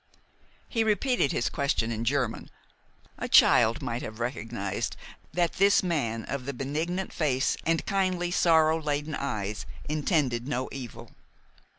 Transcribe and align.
He 0.67 0.83
repeated 0.83 1.31
his 1.31 1.47
question 1.47 1.91
in 1.91 2.05
German. 2.05 2.49
A 3.19 3.27
child 3.29 3.83
might 3.83 4.01
have 4.01 4.19
recognized 4.19 4.95
that 5.31 5.57
this 5.57 5.83
man 5.83 6.25
of 6.25 6.47
the 6.47 6.53
benignant 6.55 7.13
face 7.13 7.55
and 7.67 7.85
kindly, 7.85 8.31
sorrow 8.31 8.81
laden 8.81 9.13
eyes 9.13 9.67
intended 9.87 10.47
no 10.47 10.69
evil. 10.71 11.11